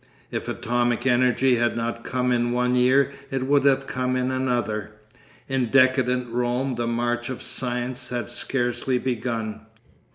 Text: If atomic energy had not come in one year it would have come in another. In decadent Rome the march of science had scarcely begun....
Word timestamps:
If 0.31 0.47
atomic 0.49 1.05
energy 1.05 1.57
had 1.57 1.77
not 1.77 2.03
come 2.03 2.31
in 2.31 2.49
one 2.51 2.73
year 2.73 3.11
it 3.29 3.45
would 3.45 3.65
have 3.65 3.85
come 3.85 4.15
in 4.15 4.31
another. 4.31 4.93
In 5.47 5.67
decadent 5.67 6.27
Rome 6.31 6.73
the 6.73 6.87
march 6.87 7.29
of 7.29 7.43
science 7.43 8.09
had 8.09 8.27
scarcely 8.27 8.97
begun.... 8.97 9.61